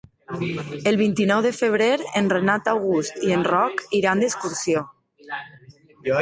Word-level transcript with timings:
El 0.91 0.95
vint-i-nou 1.01 1.43
de 1.45 1.51
febrer 1.57 1.89
en 2.21 2.31
Renat 2.35 2.71
August 2.73 3.21
i 3.29 3.35
en 3.37 3.45
Roc 3.49 3.85
iran 4.01 4.25
d'excursió. 4.25 4.83